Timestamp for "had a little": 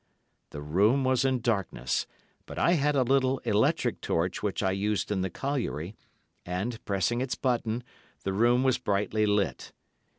2.71-3.37